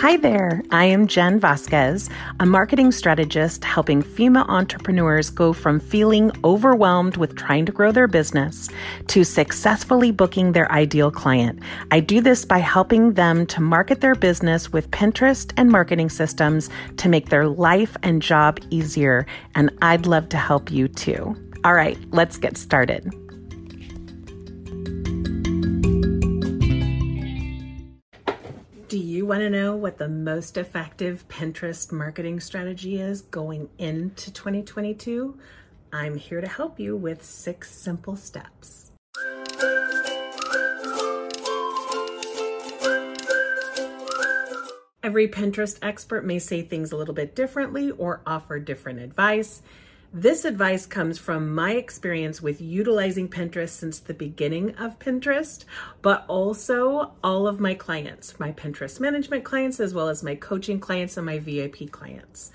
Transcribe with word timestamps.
Hi 0.00 0.16
there, 0.16 0.62
I 0.70 0.84
am 0.84 1.08
Jen 1.08 1.40
Vasquez, 1.40 2.08
a 2.38 2.46
marketing 2.46 2.92
strategist 2.92 3.64
helping 3.64 4.00
female 4.00 4.44
entrepreneurs 4.46 5.28
go 5.28 5.52
from 5.52 5.80
feeling 5.80 6.30
overwhelmed 6.44 7.16
with 7.16 7.34
trying 7.34 7.66
to 7.66 7.72
grow 7.72 7.90
their 7.90 8.06
business 8.06 8.68
to 9.08 9.24
successfully 9.24 10.12
booking 10.12 10.52
their 10.52 10.70
ideal 10.70 11.10
client. 11.10 11.58
I 11.90 11.98
do 11.98 12.20
this 12.20 12.44
by 12.44 12.58
helping 12.58 13.14
them 13.14 13.44
to 13.46 13.60
market 13.60 14.00
their 14.00 14.14
business 14.14 14.72
with 14.72 14.88
Pinterest 14.92 15.52
and 15.56 15.68
marketing 15.68 16.10
systems 16.10 16.70
to 16.98 17.08
make 17.08 17.30
their 17.30 17.48
life 17.48 17.96
and 18.04 18.22
job 18.22 18.60
easier, 18.70 19.26
and 19.56 19.68
I'd 19.82 20.06
love 20.06 20.28
to 20.28 20.36
help 20.36 20.70
you 20.70 20.86
too. 20.86 21.34
All 21.64 21.74
right, 21.74 21.98
let's 22.12 22.36
get 22.36 22.56
started. 22.56 23.12
Want 29.28 29.42
to 29.42 29.50
know 29.50 29.76
what 29.76 29.98
the 29.98 30.08
most 30.08 30.56
effective 30.56 31.28
Pinterest 31.28 31.92
marketing 31.92 32.40
strategy 32.40 32.98
is 32.98 33.20
going 33.20 33.68
into 33.76 34.32
2022? 34.32 35.38
I'm 35.92 36.16
here 36.16 36.40
to 36.40 36.48
help 36.48 36.80
you 36.80 36.96
with 36.96 37.22
six 37.22 37.70
simple 37.70 38.16
steps. 38.16 38.90
Every 45.02 45.28
Pinterest 45.28 45.78
expert 45.82 46.24
may 46.24 46.38
say 46.38 46.62
things 46.62 46.90
a 46.90 46.96
little 46.96 47.12
bit 47.12 47.36
differently 47.36 47.90
or 47.90 48.22
offer 48.26 48.58
different 48.58 49.00
advice. 49.00 49.60
This 50.12 50.46
advice 50.46 50.86
comes 50.86 51.18
from 51.18 51.54
my 51.54 51.72
experience 51.72 52.40
with 52.40 52.62
utilizing 52.62 53.28
Pinterest 53.28 53.68
since 53.68 53.98
the 54.00 54.14
beginning 54.14 54.74
of 54.76 54.98
Pinterest, 54.98 55.66
but 56.00 56.24
also 56.28 57.12
all 57.22 57.46
of 57.46 57.60
my 57.60 57.74
clients, 57.74 58.40
my 58.40 58.52
Pinterest 58.52 59.00
management 59.00 59.44
clients, 59.44 59.80
as 59.80 59.92
well 59.92 60.08
as 60.08 60.22
my 60.22 60.34
coaching 60.34 60.80
clients 60.80 61.18
and 61.18 61.26
my 61.26 61.38
VIP 61.38 61.90
clients. 61.90 62.52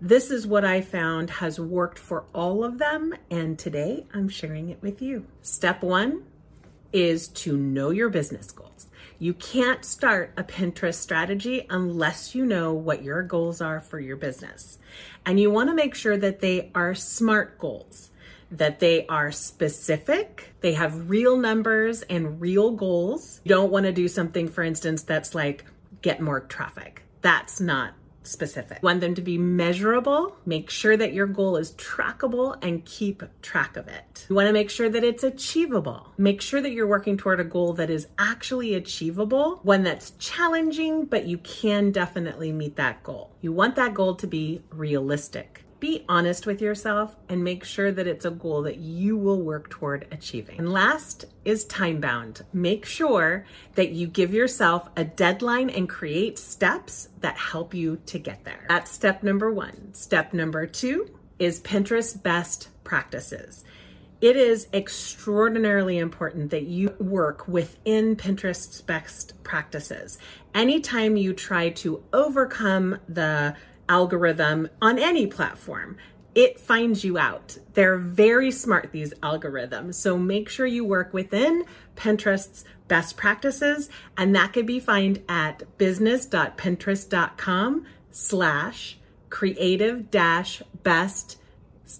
This 0.00 0.32
is 0.32 0.48
what 0.48 0.64
I 0.64 0.80
found 0.80 1.30
has 1.30 1.60
worked 1.60 2.00
for 2.00 2.24
all 2.34 2.64
of 2.64 2.78
them, 2.78 3.14
and 3.30 3.56
today 3.56 4.04
I'm 4.12 4.28
sharing 4.28 4.70
it 4.70 4.82
with 4.82 5.00
you. 5.00 5.26
Step 5.42 5.84
one 5.84 6.24
is 6.92 7.28
to 7.28 7.56
know 7.56 7.90
your 7.90 8.08
business 8.08 8.50
goals. 8.50 8.88
You 9.18 9.32
can't 9.32 9.82
start 9.82 10.32
a 10.36 10.44
Pinterest 10.44 10.96
strategy 10.96 11.66
unless 11.70 12.34
you 12.34 12.44
know 12.44 12.74
what 12.74 13.02
your 13.02 13.22
goals 13.22 13.62
are 13.62 13.80
for 13.80 13.98
your 13.98 14.16
business. 14.16 14.78
And 15.24 15.40
you 15.40 15.50
want 15.50 15.70
to 15.70 15.74
make 15.74 15.94
sure 15.94 16.18
that 16.18 16.40
they 16.40 16.70
are 16.74 16.94
SMART 16.94 17.58
goals, 17.58 18.10
that 18.50 18.78
they 18.78 19.06
are 19.06 19.32
specific, 19.32 20.52
they 20.60 20.74
have 20.74 21.08
real 21.08 21.38
numbers 21.38 22.02
and 22.02 22.40
real 22.40 22.72
goals. 22.72 23.40
You 23.44 23.48
don't 23.48 23.72
want 23.72 23.86
to 23.86 23.92
do 23.92 24.06
something, 24.06 24.48
for 24.48 24.62
instance, 24.62 25.02
that's 25.02 25.34
like 25.34 25.64
get 26.02 26.20
more 26.20 26.40
traffic. 26.40 27.02
That's 27.22 27.58
not 27.58 27.94
specific. 28.26 28.82
Want 28.82 29.00
them 29.00 29.14
to 29.14 29.22
be 29.22 29.38
measurable. 29.38 30.36
Make 30.44 30.70
sure 30.70 30.96
that 30.96 31.12
your 31.12 31.26
goal 31.26 31.56
is 31.56 31.72
trackable 31.72 32.56
and 32.62 32.84
keep 32.84 33.22
track 33.42 33.76
of 33.76 33.88
it. 33.88 34.26
You 34.28 34.36
want 34.36 34.46
to 34.48 34.52
make 34.52 34.70
sure 34.70 34.88
that 34.88 35.04
it's 35.04 35.24
achievable. 35.24 36.12
Make 36.18 36.40
sure 36.40 36.60
that 36.60 36.72
you're 36.72 36.86
working 36.86 37.16
toward 37.16 37.40
a 37.40 37.44
goal 37.44 37.72
that 37.74 37.90
is 37.90 38.08
actually 38.18 38.74
achievable, 38.74 39.60
one 39.62 39.82
that's 39.82 40.12
challenging, 40.18 41.04
but 41.04 41.26
you 41.26 41.38
can 41.38 41.90
definitely 41.90 42.52
meet 42.52 42.76
that 42.76 43.02
goal. 43.02 43.36
You 43.40 43.52
want 43.52 43.76
that 43.76 43.94
goal 43.94 44.14
to 44.16 44.26
be 44.26 44.62
realistic. 44.70 45.65
Be 45.78 46.04
honest 46.08 46.46
with 46.46 46.62
yourself 46.62 47.16
and 47.28 47.44
make 47.44 47.62
sure 47.62 47.92
that 47.92 48.06
it's 48.06 48.24
a 48.24 48.30
goal 48.30 48.62
that 48.62 48.78
you 48.78 49.16
will 49.16 49.42
work 49.42 49.68
toward 49.68 50.06
achieving. 50.10 50.58
And 50.58 50.72
last 50.72 51.26
is 51.44 51.66
time 51.66 52.00
bound. 52.00 52.42
Make 52.52 52.86
sure 52.86 53.44
that 53.74 53.90
you 53.90 54.06
give 54.06 54.32
yourself 54.32 54.88
a 54.96 55.04
deadline 55.04 55.68
and 55.68 55.86
create 55.88 56.38
steps 56.38 57.10
that 57.20 57.36
help 57.36 57.74
you 57.74 57.98
to 58.06 58.18
get 58.18 58.44
there. 58.44 58.64
That's 58.68 58.90
step 58.90 59.22
number 59.22 59.52
one. 59.52 59.92
Step 59.92 60.32
number 60.32 60.66
two 60.66 61.10
is 61.38 61.60
Pinterest 61.60 62.22
best 62.22 62.68
practices. 62.82 63.62
It 64.22 64.36
is 64.36 64.68
extraordinarily 64.72 65.98
important 65.98 66.50
that 66.52 66.62
you 66.62 66.94
work 66.98 67.46
within 67.46 68.16
Pinterest's 68.16 68.80
best 68.80 69.34
practices. 69.42 70.16
Anytime 70.54 71.18
you 71.18 71.34
try 71.34 71.68
to 71.70 72.02
overcome 72.14 72.98
the 73.08 73.54
algorithm 73.88 74.68
on 74.80 74.98
any 74.98 75.26
platform, 75.26 75.96
it 76.34 76.60
finds 76.60 77.02
you 77.02 77.16
out. 77.16 77.56
They're 77.72 77.96
very 77.96 78.50
smart, 78.50 78.92
these 78.92 79.14
algorithms. 79.22 79.94
So 79.94 80.18
make 80.18 80.50
sure 80.50 80.66
you 80.66 80.84
work 80.84 81.14
within 81.14 81.64
Pinterest's 81.96 82.66
best 82.88 83.16
practices, 83.16 83.88
and 84.16 84.36
that 84.36 84.52
can 84.52 84.66
be 84.66 84.78
found 84.78 85.22
at 85.28 85.64
business.pinterest.com 85.78 87.86
slash 88.10 88.98
creative 89.30 90.10
dash 90.10 90.62
best 90.82 91.38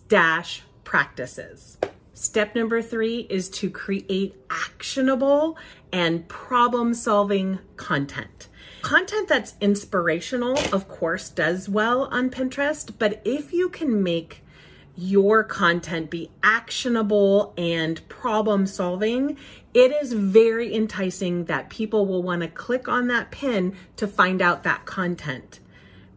dash 0.08 0.62
practices. 0.84 1.78
Step 2.14 2.54
number 2.54 2.80
three 2.80 3.26
is 3.28 3.50
to 3.50 3.68
create 3.70 4.34
actionable 4.48 5.58
and 5.92 6.26
problem 6.28 6.94
solving 6.94 7.58
content. 7.76 8.48
Content 8.82 9.28
that's 9.28 9.54
inspirational, 9.60 10.58
of 10.72 10.88
course, 10.88 11.28
does 11.28 11.68
well 11.68 12.04
on 12.12 12.30
Pinterest, 12.30 12.92
but 12.98 13.20
if 13.24 13.52
you 13.52 13.68
can 13.68 14.02
make 14.02 14.44
your 14.96 15.44
content 15.44 16.08
be 16.08 16.30
actionable 16.42 17.52
and 17.58 18.06
problem 18.08 18.66
solving, 18.66 19.36
it 19.74 19.92
is 19.92 20.12
very 20.12 20.74
enticing 20.74 21.44
that 21.44 21.68
people 21.68 22.06
will 22.06 22.22
want 22.22 22.42
to 22.42 22.48
click 22.48 22.88
on 22.88 23.08
that 23.08 23.30
pin 23.30 23.76
to 23.96 24.06
find 24.06 24.40
out 24.40 24.62
that 24.62 24.86
content. 24.86 25.60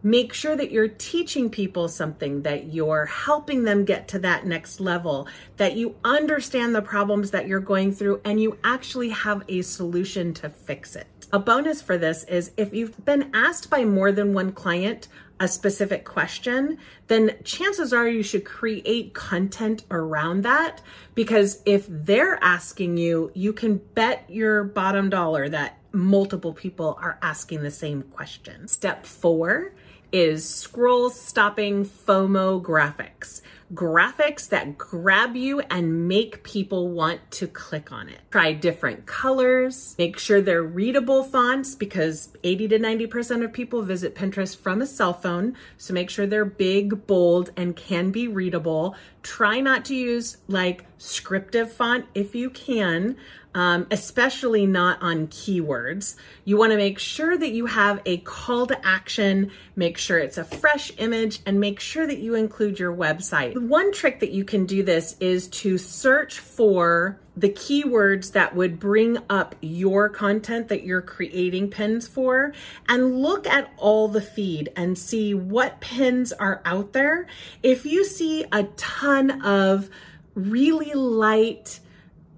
Make 0.01 0.31
sure 0.31 0.55
that 0.55 0.71
you're 0.71 0.87
teaching 0.87 1.49
people 1.49 1.89
something, 1.89 2.43
that 2.43 2.73
you're 2.73 3.05
helping 3.05 3.63
them 3.63 3.83
get 3.83 4.07
to 4.09 4.19
that 4.19 4.45
next 4.45 4.79
level, 4.79 5.27
that 5.57 5.75
you 5.75 5.95
understand 6.05 6.73
the 6.73 6.81
problems 6.81 7.31
that 7.31 7.49
you're 7.49 7.59
going 7.59 7.91
through, 7.91 8.21
and 8.23 8.41
you 8.41 8.57
actually 8.63 9.09
have 9.09 9.43
a 9.49 9.61
solution 9.61 10.33
to 10.35 10.49
fix 10.49 10.95
it. 10.95 11.18
A 11.31 11.37
bonus 11.37 11.81
for 11.81 11.97
this 11.97 12.23
is 12.23 12.51
if 12.57 12.73
you've 12.73 13.05
been 13.05 13.29
asked 13.35 13.69
by 13.69 13.85
more 13.85 14.11
than 14.11 14.33
one 14.33 14.51
client 14.51 15.07
a 15.39 15.47
specific 15.47 16.03
question, 16.03 16.79
then 17.07 17.37
chances 17.43 17.93
are 17.93 18.07
you 18.07 18.23
should 18.23 18.43
create 18.43 19.13
content 19.13 19.83
around 19.91 20.43
that 20.43 20.81
because 21.13 21.61
if 21.65 21.85
they're 21.87 22.43
asking 22.43 22.97
you, 22.97 23.31
you 23.35 23.53
can 23.53 23.77
bet 23.77 24.25
your 24.27 24.63
bottom 24.63 25.09
dollar 25.09 25.47
that 25.49 25.77
multiple 25.91 26.53
people 26.53 26.97
are 27.01 27.19
asking 27.21 27.61
the 27.61 27.71
same 27.71 28.01
question. 28.01 28.67
Step 28.67 29.05
four 29.05 29.73
is 30.11 30.47
scroll 30.47 31.09
stopping 31.09 31.85
FOMO 31.85 32.61
graphics. 32.61 33.41
Graphics 33.73 34.49
that 34.49 34.79
grab 34.79 35.35
you 35.35 35.59
and 35.59 36.07
make 36.07 36.41
people 36.43 36.89
want 36.89 37.19
to 37.29 37.45
click 37.45 37.91
on 37.91 38.09
it. 38.09 38.17
Try 38.31 38.53
different 38.53 39.05
colors. 39.05 39.93
Make 39.99 40.17
sure 40.17 40.41
they're 40.41 40.63
readable 40.63 41.23
fonts 41.23 41.75
because 41.75 42.29
80 42.43 42.69
to 42.69 42.79
90% 42.79 43.45
of 43.45 43.53
people 43.53 43.83
visit 43.83 44.15
Pinterest 44.15 44.57
from 44.57 44.81
a 44.81 44.87
cell 44.87 45.13
phone. 45.13 45.55
So 45.77 45.93
make 45.93 46.09
sure 46.09 46.25
they're 46.25 46.45
big, 46.45 47.05
bold, 47.05 47.51
and 47.55 47.75
can 47.75 48.09
be 48.09 48.27
readable. 48.27 48.95
Try 49.21 49.59
not 49.59 49.85
to 49.85 49.95
use 49.95 50.37
like 50.47 50.85
scriptive 50.99 51.71
font 51.71 52.05
if 52.13 52.35
you 52.35 52.49
can 52.49 53.15
um, 53.55 53.87
especially 53.89 54.65
not 54.65 55.01
on 55.01 55.27
keywords. 55.27 56.15
You 56.45 56.57
want 56.57 56.71
to 56.71 56.77
make 56.77 56.99
sure 56.99 57.37
that 57.37 57.51
you 57.51 57.65
have 57.65 58.01
a 58.05 58.17
call 58.17 58.67
to 58.67 58.85
action, 58.85 59.51
make 59.75 59.97
sure 59.97 60.19
it's 60.19 60.37
a 60.37 60.43
fresh 60.43 60.91
image, 60.97 61.39
and 61.45 61.59
make 61.59 61.79
sure 61.79 62.05
that 62.05 62.19
you 62.19 62.35
include 62.35 62.79
your 62.79 62.95
website. 62.95 63.59
One 63.59 63.91
trick 63.91 64.19
that 64.19 64.31
you 64.31 64.45
can 64.45 64.65
do 64.65 64.83
this 64.83 65.15
is 65.19 65.47
to 65.47 65.77
search 65.77 66.39
for 66.39 67.19
the 67.35 67.49
keywords 67.49 68.33
that 68.33 68.53
would 68.53 68.79
bring 68.79 69.17
up 69.29 69.55
your 69.61 70.09
content 70.09 70.67
that 70.67 70.83
you're 70.83 71.01
creating 71.01 71.69
pins 71.69 72.05
for 72.07 72.53
and 72.89 73.21
look 73.21 73.47
at 73.47 73.71
all 73.77 74.09
the 74.09 74.21
feed 74.21 74.69
and 74.75 74.97
see 74.97 75.33
what 75.33 75.79
pins 75.79 76.33
are 76.33 76.61
out 76.65 76.91
there. 76.91 77.27
If 77.63 77.85
you 77.85 78.03
see 78.03 78.45
a 78.51 78.63
ton 78.75 79.41
of 79.41 79.89
really 80.35 80.93
light, 80.93 81.79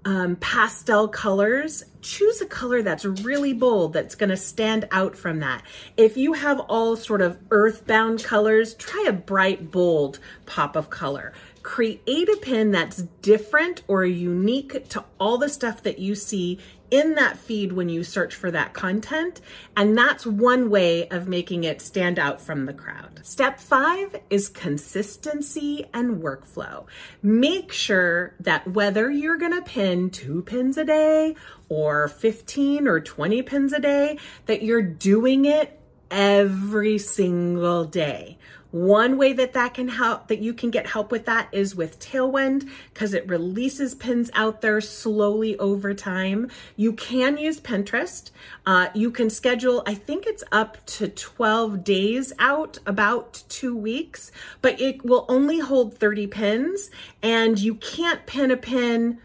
um, 0.04 0.36
pastel 0.36 1.08
colors, 1.08 1.84
choose 2.02 2.40
a 2.40 2.46
color 2.46 2.82
that's 2.82 3.04
really 3.04 3.52
bold, 3.52 3.92
that's 3.92 4.14
gonna 4.14 4.36
stand 4.36 4.86
out 4.90 5.16
from 5.16 5.40
that. 5.40 5.62
If 5.96 6.16
you 6.16 6.34
have 6.34 6.60
all 6.60 6.96
sort 6.96 7.22
of 7.22 7.38
earthbound 7.50 8.22
colors, 8.22 8.74
try 8.74 9.04
a 9.08 9.12
bright, 9.12 9.70
bold 9.70 10.18
pop 10.44 10.76
of 10.76 10.90
color. 10.90 11.32
Create 11.62 12.28
a 12.28 12.36
pin 12.42 12.72
that's 12.72 13.02
different 13.22 13.82
or 13.86 14.04
unique 14.04 14.88
to 14.88 15.04
all 15.20 15.38
the 15.38 15.48
stuff 15.48 15.82
that 15.84 16.00
you 16.00 16.14
see 16.14 16.58
in 16.92 17.14
that 17.14 17.38
feed 17.38 17.72
when 17.72 17.88
you 17.88 18.04
search 18.04 18.34
for 18.34 18.50
that 18.50 18.74
content. 18.74 19.40
And 19.74 19.96
that's 19.96 20.26
one 20.26 20.68
way 20.68 21.08
of 21.08 21.26
making 21.26 21.64
it 21.64 21.80
stand 21.80 22.18
out 22.18 22.38
from 22.38 22.66
the 22.66 22.74
crowd. 22.74 23.20
Step 23.22 23.58
five 23.58 24.20
is 24.28 24.50
consistency 24.50 25.86
and 25.94 26.22
workflow. 26.22 26.84
Make 27.22 27.72
sure 27.72 28.34
that 28.40 28.68
whether 28.68 29.10
you're 29.10 29.38
going 29.38 29.54
to 29.54 29.62
pin 29.62 30.10
two 30.10 30.42
pins 30.42 30.76
a 30.76 30.84
day 30.84 31.34
or 31.72 32.08
15 32.08 32.86
or 32.86 33.00
20 33.00 33.42
pins 33.42 33.72
a 33.72 33.80
day, 33.80 34.18
that 34.44 34.62
you're 34.62 34.82
doing 34.82 35.46
it 35.46 35.80
every 36.10 36.98
single 36.98 37.84
day. 37.84 38.36
One 38.72 39.18
way 39.18 39.34
that 39.34 39.52
that 39.52 39.74
can 39.74 39.88
help, 39.88 40.28
that 40.28 40.38
you 40.38 40.54
can 40.54 40.70
get 40.70 40.86
help 40.86 41.12
with 41.12 41.26
that 41.26 41.48
is 41.52 41.74
with 41.74 41.98
Tailwind 41.98 42.70
because 42.92 43.12
it 43.12 43.28
releases 43.28 43.94
pins 43.94 44.30
out 44.32 44.62
there 44.62 44.80
slowly 44.80 45.58
over 45.58 45.92
time. 45.92 46.50
You 46.76 46.94
can 46.94 47.36
use 47.36 47.60
Pinterest. 47.60 48.30
Uh, 48.64 48.88
you 48.94 49.10
can 49.10 49.28
schedule, 49.28 49.82
I 49.86 49.94
think 49.94 50.24
it's 50.26 50.44
up 50.52 50.84
to 50.86 51.08
12 51.08 51.84
days 51.84 52.32
out, 52.38 52.78
about 52.86 53.42
two 53.50 53.76
weeks, 53.76 54.32
but 54.62 54.80
it 54.80 55.04
will 55.04 55.26
only 55.28 55.58
hold 55.58 55.98
30 55.98 56.28
pins 56.28 56.90
and 57.22 57.58
you 57.58 57.74
can't 57.74 58.24
pin 58.24 58.50
a 58.50 58.56
pin 58.56 59.18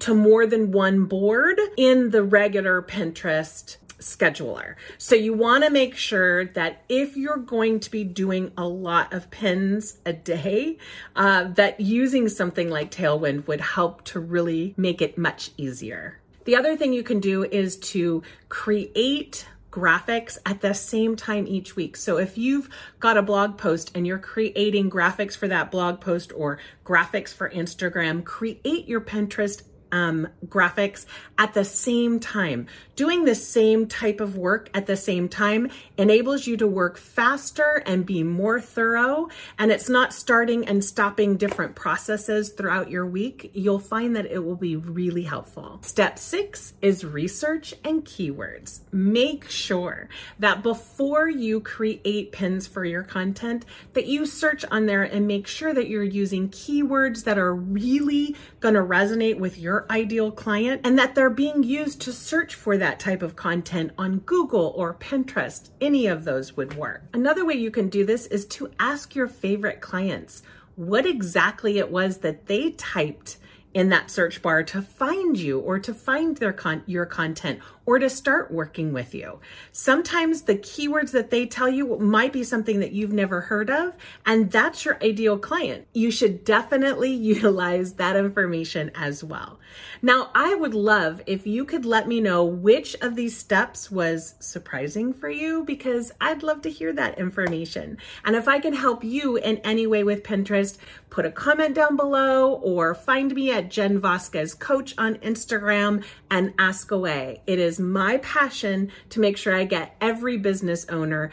to 0.00 0.14
more 0.14 0.46
than 0.46 0.72
one 0.72 1.04
board 1.04 1.60
in 1.76 2.10
the 2.10 2.22
regular 2.22 2.82
Pinterest 2.82 3.76
scheduler. 3.98 4.74
So 4.96 5.14
you 5.14 5.34
want 5.34 5.64
to 5.64 5.70
make 5.70 5.96
sure 5.96 6.46
that 6.46 6.84
if 6.88 7.16
you're 7.16 7.36
going 7.36 7.80
to 7.80 7.90
be 7.90 8.04
doing 8.04 8.52
a 8.56 8.66
lot 8.66 9.12
of 9.12 9.30
pins 9.30 9.98
a 10.06 10.12
day, 10.12 10.78
uh, 11.16 11.44
that 11.54 11.80
using 11.80 12.28
something 12.28 12.70
like 12.70 12.90
Tailwind 12.90 13.46
would 13.46 13.60
help 13.60 14.04
to 14.04 14.20
really 14.20 14.74
make 14.76 15.02
it 15.02 15.18
much 15.18 15.50
easier. 15.56 16.20
The 16.44 16.56
other 16.56 16.76
thing 16.76 16.92
you 16.92 17.02
can 17.02 17.20
do 17.20 17.44
is 17.44 17.76
to 17.76 18.22
create 18.48 19.46
graphics 19.70 20.38
at 20.46 20.60
the 20.60 20.72
same 20.72 21.14
time 21.14 21.46
each 21.46 21.76
week. 21.76 21.96
So 21.96 22.16
if 22.16 22.38
you've 22.38 22.70
got 23.00 23.18
a 23.18 23.22
blog 23.22 23.58
post 23.58 23.90
and 23.94 24.06
you're 24.06 24.18
creating 24.18 24.90
graphics 24.90 25.36
for 25.36 25.46
that 25.48 25.70
blog 25.70 26.00
post 26.00 26.32
or 26.34 26.58
graphics 26.86 27.34
for 27.34 27.50
Instagram, 27.50 28.24
create 28.24 28.88
your 28.88 29.00
Pinterest 29.00 29.62
um, 29.92 30.28
graphics 30.46 31.06
at 31.36 31.54
the 31.54 31.64
same 31.64 32.20
time. 32.20 32.66
Doing 32.96 33.24
the 33.24 33.34
same 33.34 33.86
type 33.86 34.20
of 34.20 34.36
work 34.36 34.70
at 34.74 34.86
the 34.86 34.96
same 34.96 35.28
time 35.28 35.70
enables 35.96 36.46
you 36.46 36.56
to 36.56 36.66
work 36.66 36.98
faster 36.98 37.82
and 37.86 38.04
be 38.04 38.22
more 38.22 38.60
thorough. 38.60 39.28
And 39.58 39.70
it's 39.70 39.88
not 39.88 40.12
starting 40.12 40.66
and 40.66 40.84
stopping 40.84 41.36
different 41.36 41.76
processes 41.76 42.50
throughout 42.50 42.90
your 42.90 43.06
week. 43.06 43.50
You'll 43.54 43.78
find 43.78 44.16
that 44.16 44.26
it 44.26 44.40
will 44.40 44.56
be 44.56 44.76
really 44.76 45.22
helpful. 45.22 45.78
Step 45.82 46.18
six 46.18 46.74
is 46.82 47.04
research 47.04 47.74
and 47.84 48.04
keywords. 48.04 48.80
Make 48.92 49.48
sure 49.48 50.08
that 50.38 50.62
before 50.62 51.28
you 51.28 51.60
create 51.60 52.32
pins 52.32 52.66
for 52.66 52.84
your 52.84 53.02
content, 53.02 53.64
that 53.92 54.06
you 54.06 54.26
search 54.26 54.64
on 54.70 54.86
there 54.86 55.02
and 55.02 55.26
make 55.26 55.46
sure 55.46 55.72
that 55.72 55.88
you're 55.88 56.02
using 56.02 56.48
keywords 56.48 57.24
that 57.24 57.38
are 57.38 57.54
really 57.54 58.34
going 58.60 58.74
to 58.74 58.80
resonate 58.80 59.38
with 59.38 59.58
your 59.58 59.77
ideal 59.90 60.30
client 60.30 60.80
and 60.84 60.98
that 60.98 61.14
they're 61.14 61.30
being 61.30 61.62
used 61.62 62.00
to 62.02 62.12
search 62.12 62.54
for 62.54 62.76
that 62.78 62.98
type 62.98 63.22
of 63.22 63.36
content 63.36 63.92
on 63.98 64.18
Google 64.20 64.72
or 64.76 64.94
Pinterest. 64.94 65.70
Any 65.80 66.06
of 66.06 66.24
those 66.24 66.56
would 66.56 66.74
work. 66.74 67.02
Another 67.12 67.44
way 67.44 67.54
you 67.54 67.70
can 67.70 67.88
do 67.88 68.04
this 68.04 68.26
is 68.26 68.46
to 68.46 68.70
ask 68.78 69.14
your 69.14 69.28
favorite 69.28 69.80
clients 69.80 70.42
what 70.76 71.06
exactly 71.06 71.78
it 71.78 71.90
was 71.90 72.18
that 72.18 72.46
they 72.46 72.70
typed 72.70 73.38
in 73.74 73.88
that 73.90 74.10
search 74.10 74.42
bar 74.42 74.62
to 74.62 74.82
find 74.82 75.38
you 75.38 75.60
or 75.60 75.78
to 75.78 75.92
find 75.94 76.36
their 76.38 76.52
con- 76.52 76.82
your 76.86 77.06
content 77.06 77.60
or 77.88 77.98
to 77.98 78.10
start 78.10 78.50
working 78.50 78.92
with 78.92 79.14
you. 79.14 79.40
Sometimes 79.72 80.42
the 80.42 80.56
keywords 80.56 81.10
that 81.12 81.30
they 81.30 81.46
tell 81.46 81.70
you 81.70 81.98
might 81.98 82.34
be 82.34 82.44
something 82.44 82.80
that 82.80 82.92
you've 82.92 83.14
never 83.14 83.40
heard 83.40 83.70
of, 83.70 83.96
and 84.26 84.50
that's 84.50 84.84
your 84.84 85.02
ideal 85.02 85.38
client. 85.38 85.86
You 85.94 86.10
should 86.10 86.44
definitely 86.44 87.10
utilize 87.14 87.94
that 87.94 88.14
information 88.14 88.90
as 88.94 89.24
well. 89.24 89.58
Now, 90.02 90.30
I 90.34 90.54
would 90.54 90.74
love 90.74 91.22
if 91.26 91.46
you 91.46 91.64
could 91.64 91.84
let 91.84 92.06
me 92.06 92.20
know 92.20 92.44
which 92.44 92.94
of 93.00 93.16
these 93.16 93.36
steps 93.36 93.90
was 93.90 94.34
surprising 94.38 95.14
for 95.14 95.30
you 95.30 95.64
because 95.64 96.12
I'd 96.20 96.42
love 96.42 96.62
to 96.62 96.70
hear 96.70 96.92
that 96.92 97.18
information. 97.18 97.96
And 98.24 98.36
if 98.36 98.48
I 98.48 98.60
can 98.60 98.74
help 98.74 99.02
you 99.02 99.36
in 99.36 99.58
any 99.58 99.86
way 99.86 100.04
with 100.04 100.22
Pinterest, 100.22 100.76
put 101.10 101.24
a 101.24 101.30
comment 101.30 101.74
down 101.74 101.96
below 101.96 102.52
or 102.52 102.94
find 102.94 103.34
me 103.34 103.50
at 103.58 103.68
Jen 103.68 103.98
Vasquez 103.98 104.54
Coach 104.54 104.94
on 104.96 105.16
Instagram 105.16 106.04
and 106.30 106.54
ask 106.58 106.92
away. 106.92 107.42
It 107.46 107.58
is 107.58 107.80
my 107.80 108.18
passion 108.18 108.92
to 109.10 109.20
make 109.20 109.36
sure 109.36 109.54
I 109.54 109.64
get 109.64 109.96
every 110.00 110.38
business 110.38 110.86
owner 110.88 111.32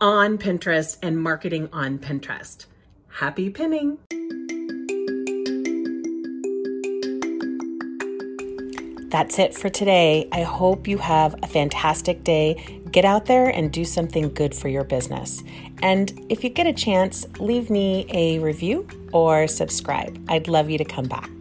on 0.00 0.38
Pinterest 0.38 0.96
and 1.02 1.22
marketing 1.22 1.68
on 1.72 1.98
Pinterest. 1.98 2.64
Happy 3.08 3.50
pinning! 3.50 3.98
That's 9.08 9.38
it 9.38 9.54
for 9.54 9.68
today. 9.68 10.28
I 10.32 10.42
hope 10.42 10.88
you 10.88 10.98
have 10.98 11.36
a 11.42 11.46
fantastic 11.46 12.24
day. 12.24 12.82
Get 12.90 13.04
out 13.04 13.26
there 13.26 13.48
and 13.48 13.70
do 13.70 13.84
something 13.84 14.32
good 14.34 14.54
for 14.54 14.68
your 14.68 14.84
business. 14.84 15.42
And 15.82 16.12
if 16.28 16.42
you 16.42 16.50
get 16.50 16.66
a 16.66 16.72
chance, 16.72 17.26
leave 17.38 17.70
me 17.70 18.06
a 18.12 18.38
review 18.40 18.86
or 19.12 19.46
subscribe. 19.46 20.22
I'd 20.28 20.48
love 20.48 20.68
you 20.68 20.78
to 20.78 20.84
come 20.84 21.04
back. 21.04 21.35